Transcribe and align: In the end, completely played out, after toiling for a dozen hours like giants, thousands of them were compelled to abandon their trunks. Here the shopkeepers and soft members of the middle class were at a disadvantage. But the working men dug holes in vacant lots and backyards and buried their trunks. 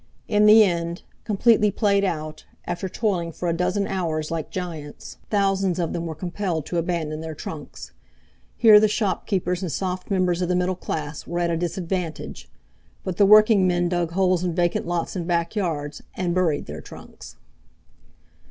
In 0.27 0.47
the 0.47 0.63
end, 0.63 1.03
completely 1.25 1.69
played 1.69 2.03
out, 2.03 2.43
after 2.65 2.89
toiling 2.89 3.31
for 3.31 3.47
a 3.47 3.53
dozen 3.53 3.85
hours 3.85 4.31
like 4.31 4.49
giants, 4.49 5.19
thousands 5.29 5.77
of 5.77 5.93
them 5.93 6.07
were 6.07 6.15
compelled 6.15 6.65
to 6.65 6.79
abandon 6.79 7.21
their 7.21 7.35
trunks. 7.35 7.91
Here 8.57 8.79
the 8.79 8.87
shopkeepers 8.87 9.61
and 9.61 9.71
soft 9.71 10.09
members 10.09 10.41
of 10.41 10.49
the 10.49 10.55
middle 10.55 10.73
class 10.73 11.27
were 11.27 11.37
at 11.37 11.51
a 11.51 11.55
disadvantage. 11.57 12.49
But 13.03 13.17
the 13.17 13.27
working 13.27 13.67
men 13.67 13.89
dug 13.89 14.13
holes 14.13 14.43
in 14.43 14.55
vacant 14.55 14.87
lots 14.87 15.15
and 15.15 15.27
backyards 15.27 16.01
and 16.15 16.33
buried 16.33 16.65
their 16.65 16.81
trunks. 16.81 17.35